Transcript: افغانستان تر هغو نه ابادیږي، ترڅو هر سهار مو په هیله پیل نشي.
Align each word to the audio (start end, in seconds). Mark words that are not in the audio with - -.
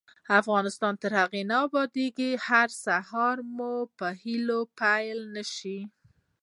افغانستان 0.39 0.93
تر 1.01 1.11
هغو 1.19 1.41
نه 1.51 1.55
ابادیږي، 1.65 2.31
ترڅو 2.33 2.43
هر 2.47 2.67
سهار 2.85 3.37
مو 3.55 3.73
په 3.97 4.07
هیله 4.21 4.59
پیل 4.79 5.19
نشي. 5.35 5.79